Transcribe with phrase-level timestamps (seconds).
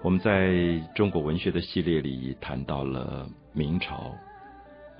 [0.00, 4.14] 我们在中国文学的系列里谈到了明朝，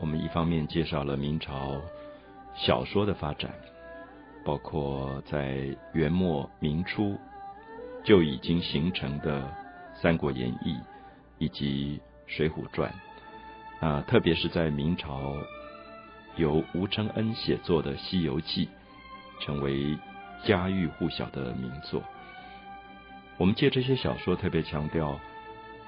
[0.00, 1.80] 我们一方面介绍了明朝
[2.56, 3.54] 小说的发展，
[4.44, 7.16] 包括在元末明初
[8.02, 9.40] 就已经形成的
[10.02, 10.74] 《三国演义》
[11.38, 12.00] 以及
[12.36, 12.92] 《水浒传》，
[13.86, 15.32] 啊，特别是在明朝
[16.34, 18.66] 由吴承恩写作的《西游记》，
[19.44, 19.96] 成为
[20.44, 22.02] 家喻户晓的名作。
[23.38, 25.20] 我们借这些小说，特别强调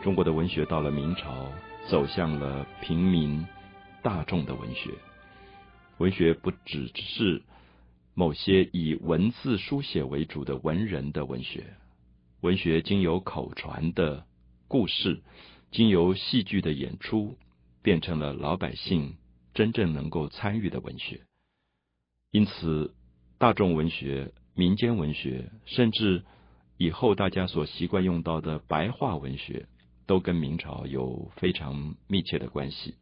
[0.03, 1.50] 中国的文学到了明朝，
[1.89, 3.45] 走向了平民
[4.03, 4.93] 大众的文学。
[5.99, 7.43] 文学不只是
[8.14, 11.75] 某些以文字书写为主的文人的文学，
[12.41, 14.25] 文学经由口传的
[14.69, 15.21] 故事，
[15.72, 17.36] 经由戏剧的演出，
[17.82, 19.17] 变成了老百姓
[19.55, 21.22] 真正能够参与的文学。
[22.30, 22.94] 因此，
[23.39, 26.22] 大众文学、民间文学，甚至
[26.80, 29.66] 以后大家所习惯用到的白话文学，
[30.07, 32.94] 都跟明朝有非常密切的关系。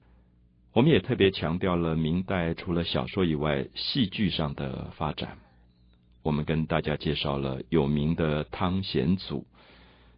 [0.72, 5.38] 我们也特别强调了明代除了小说以外，戏剧上的发展。
[6.25, 9.47] 我们跟大家介绍了有名的汤显祖，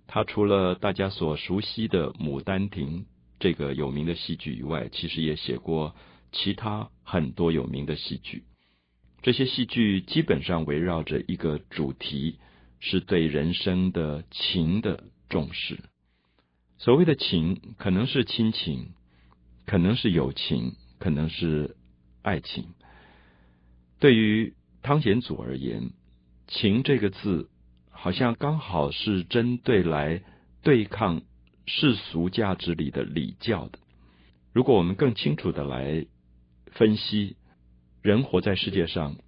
[0.06, 3.00] 他除了大家所熟悉的《牡丹亭》
[3.38, 5.94] 这个有名的戏剧以外，其实也写过
[6.32, 8.42] 其他很多有名的戏剧。
[9.20, 12.38] 这些戏剧基本上围绕着一个主题。
[12.80, 15.78] 是对人生的情的重视。
[16.78, 18.94] 所谓的情，可能是亲情，
[19.66, 21.76] 可能是友情，可能是
[22.22, 22.64] 爱情。
[23.98, 25.90] 对于汤显祖而言
[26.48, 27.50] ，“情”这个字，
[27.90, 30.22] 好像刚好是针对来
[30.62, 31.20] 对抗
[31.66, 33.78] 世俗价值里的礼教的。
[34.54, 36.06] 如果我们更清楚的来
[36.72, 37.36] 分析，
[38.00, 39.18] 人活在世界上，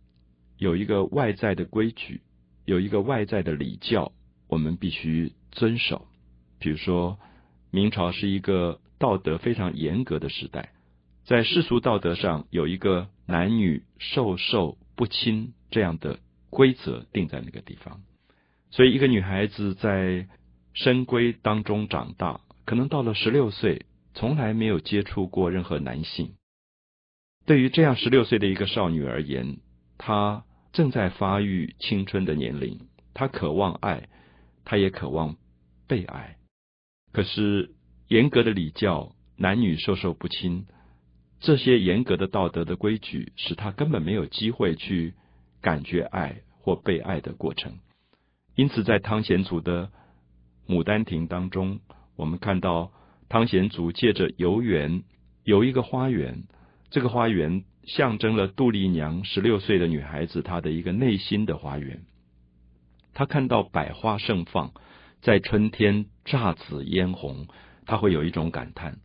[0.57, 2.23] 有一个外在的规矩。
[2.65, 4.13] 有一个外在的礼教，
[4.49, 6.07] 我们必须遵守。
[6.59, 7.19] 比如说，
[7.71, 10.73] 明朝是一个道德非常严格的时代，
[11.25, 16.21] 在世俗道德上有一个男女授受不亲这样的
[16.51, 18.01] 规则定在那个地方。
[18.71, 20.29] 所以，一个女孩子在
[20.73, 26.35] 深闺当中长大，可能到了十六岁，从来没有接触过任何男性。
[27.45, 29.57] 对于这样十六岁的一个少女而言，
[29.99, 30.45] 她。
[30.73, 32.81] 正在发育青春的年龄，
[33.13, 34.09] 他渴望爱，
[34.65, 35.37] 他也渴望
[35.87, 36.37] 被爱。
[37.13, 37.75] 可是
[38.09, 40.65] 严格的礼教，男女授受不亲，
[41.41, 45.13] 这些严格的道德的规矩，使他根本没有机会去
[45.61, 47.79] 感觉爱或被爱的过程。
[48.55, 49.89] 因此，在汤显祖的
[50.67, 51.81] 《牡丹亭》当中，
[52.17, 52.93] 我们看到
[53.29, 55.03] 汤显祖借着游园，
[55.45, 56.45] 有一个花园，
[56.89, 57.65] 这个花园。
[57.85, 62.03] 象征了杜丽娘十六岁的女孩子她的一个内心的花园。
[63.15, 64.73] 她看到百花盛放，
[65.21, 67.49] 在春天姹紫嫣红，
[67.87, 68.99] 她会有一种感叹，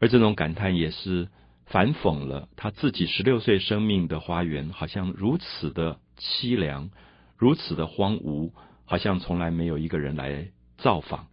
[0.00, 1.28] 而这种感叹也是
[1.66, 6.90] 反讽了她自己十六岁生命的花园，好像如此的凄凉，
[7.36, 8.52] 如此的荒芜，
[8.84, 11.28] 好像从来没有一个人来造访。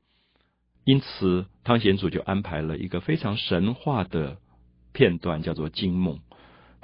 [0.83, 4.37] 因此，汤显祖就安排了一个非常神话的
[4.93, 6.19] 片段，叫做惊梦。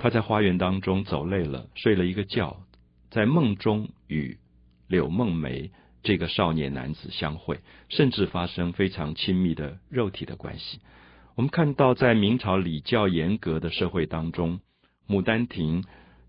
[0.01, 2.63] 他在花园当中走累了，睡了一个觉，
[3.11, 4.39] 在梦中与
[4.87, 5.69] 柳梦梅
[6.01, 10.79] 这个少年男子相会，甚至发生非常亲密的肉体的关系。
[11.35, 14.59] 我们看到，在明朝礼教严格的社会当中，
[15.13, 15.83] 《牡丹亭》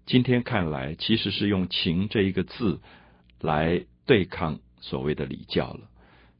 [0.04, 2.78] 今天看来其实是用“情”这一个字
[3.40, 5.88] 来对抗所谓的礼教了。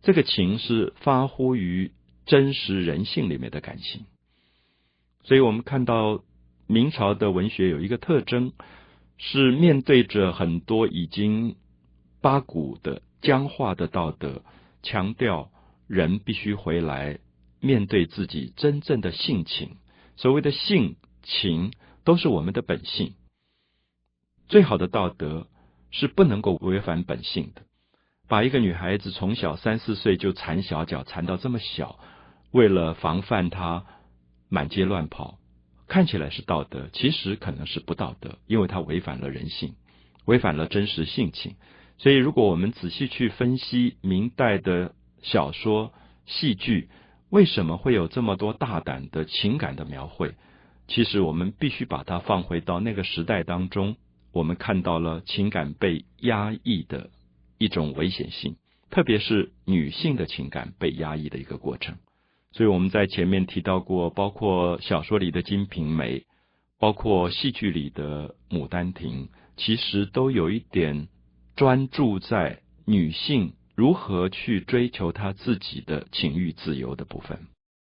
[0.03, 1.93] 这个情是发乎于
[2.27, 4.05] 真实人性里面的感情，
[5.25, 6.23] 所以我们看到。
[6.73, 8.55] 明朝的文学有一个特征，
[9.19, 11.57] 是面对着很多已经
[12.23, 14.43] 八股的僵化的道德，
[14.83, 15.51] 强调
[15.87, 17.19] 人必须回来
[17.61, 19.77] 面对自己真正的性情。
[20.17, 21.73] 所谓的性情，
[22.05, 23.13] 都是我们的本性。
[24.49, 25.49] 最好的道德
[25.91, 27.61] 是不能够违反本性的。
[28.29, 31.99] 把一个女孩子从小三四岁就缠小脚，缠到这么小，
[32.51, 33.85] 为了防范她
[34.49, 35.39] 满街乱跑。
[35.93, 39.75] 看起来是道德，其实可能是不道德，因为它违反了人性，
[40.25, 41.57] 违反了真实性情。
[41.99, 45.93] 所以，如果我们仔细去分析明代的小说、
[46.25, 46.89] 戏剧，
[47.29, 50.33] 为什么会有这么多大胆的情感的描绘？
[50.89, 53.97] 其实，我们必须把它放回到那个时代当中，
[54.33, 57.11] 我们看到了情感被压抑的
[57.59, 58.57] 一种危险性，
[58.89, 61.97] 特别是女性的情感被压抑的一个过程。
[62.53, 66.19] 所以我们在前面提到过，包括小说里的《金瓶梅》，
[66.79, 69.27] 包括戏剧里的《牡丹亭》，
[69.57, 71.09] 其实都有一点
[71.57, 77.39] 专注在女性如何去追求她自己的情欲自由的部分。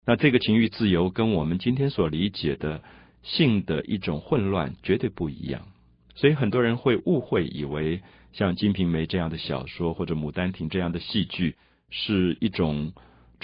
[0.07, 2.83] 那这个情欲自由跟我们今天所理解的
[3.23, 5.67] 性的一种混乱绝对不一样，
[6.15, 8.03] 所以很多人会误会以为
[8.33, 11.57] 像《金瓶梅》这样的小说或者《牡丹亭》这样的戏剧
[11.89, 12.93] 是一种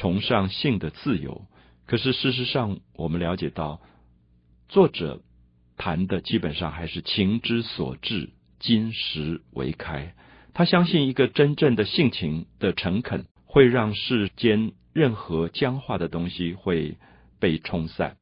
[0.00, 1.46] 崇尚性的自由。
[1.86, 3.82] 可是事实上，我们了解到
[4.66, 5.20] 作者
[5.76, 10.14] 谈的基本上还是情之所至，金石为开。
[10.54, 16.96] 他相信一个真正的性情的诚恳，会让世间任何僵化的东西会
[17.38, 18.16] 被冲散。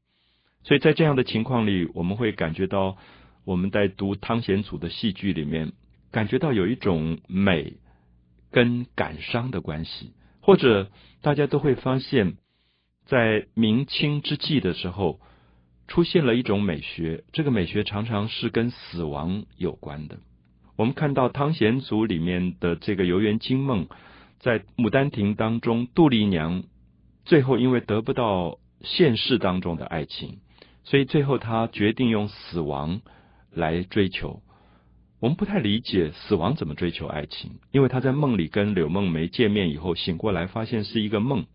[0.64, 2.96] 所以在这样的情况里，我们会感觉到
[3.44, 5.70] 我们在读汤显祖的戏剧里面，
[6.10, 7.74] 感觉到有一种美
[8.50, 10.12] 跟感伤的关系，
[10.48, 10.90] 或者
[11.20, 12.38] 大家都会发现，
[13.04, 15.20] 在明清之际的时候，
[15.88, 20.20] 出现了一种美学，这个美学常常是跟死亡有关的。
[20.74, 23.88] 我们看到汤显祖里面的这个游园惊梦，
[24.38, 26.62] 在《牡丹亭》当中，杜丽娘
[27.26, 30.38] 最后因为得不到现世当中的爱情，
[30.82, 33.02] 所以最后她决定用死亡
[33.52, 34.40] 来追求。
[35.20, 41.46] 我们不太理解死亡怎么追求爱情，因为他在梦里跟柳梦梅见面以后，醒过来发现是一个梦，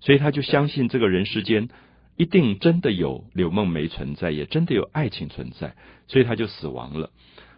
[0.00, 1.68] 所以他就相信这个人世间
[2.16, 5.74] 一定真的有柳梦梅存在，也真的有爱情存在，
[6.06, 7.10] 所以他就死亡了。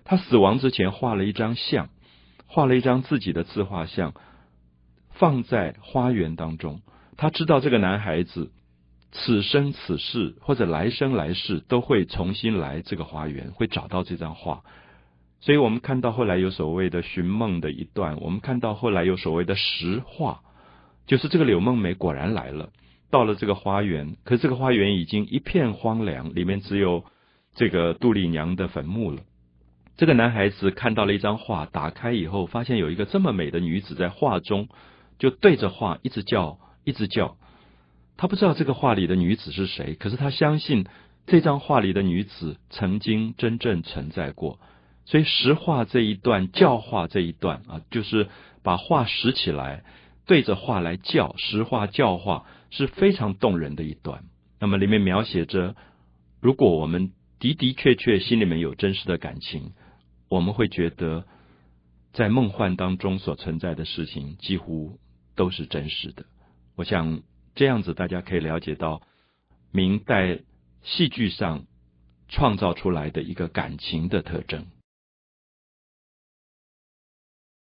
[0.05, 1.91] 他死亡之前画了一张像，
[2.47, 4.15] 画了一张自己的自画像，
[5.11, 6.81] 放在花园当中。
[7.17, 8.51] 他知道这个男孩子
[9.13, 14.63] 此生此世或者来生来世都会重新来这个花园，会找到这张画。
[15.47, 20.41] 所以我们看到后来有所谓的寻梦的一段，我们看到后来有所谓的实话，
[21.07, 22.71] 就是这个柳梦梅果然来了，
[23.13, 27.05] 到了这个花园，可是这个花园已经一片荒凉，里面只有
[27.55, 29.23] 这个杜丽娘的坟墓了。
[29.97, 34.69] 这个男孩子看到了一张画，打开以后发现有一个这么美的女子在画中，
[35.21, 37.37] 就对着画一直叫，一直叫。
[38.17, 40.87] 他不知道这个画里的女子是谁，可是他相信
[41.25, 44.59] 这张画里的女子曾经真正存在过。
[45.07, 48.29] 所以实话这一段，教化这一段啊，就是
[48.63, 49.83] 把话拾起来，
[50.27, 54.25] 对着话来叫，实话教化是非常动人的一段。
[54.61, 55.75] 那么里面描写着，
[56.41, 59.73] 如果我们的的确确心里面有真实的感情。
[60.29, 61.25] 我们会觉得，
[62.13, 64.99] 在梦幻当中所存在的事情几乎
[65.37, 66.25] 都是真实的。
[66.75, 67.23] 我想
[67.55, 69.03] 这样子，大家可以了解到
[69.71, 70.41] 明代
[70.83, 71.67] 戏剧上
[72.29, 74.67] 创造出来的一个感情的特征。